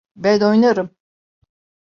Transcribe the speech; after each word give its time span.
Ben 0.15 0.39
oynarım. 0.41 0.95